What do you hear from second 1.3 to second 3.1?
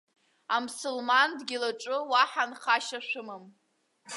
дгьыл аҿы уаҳа нхашьа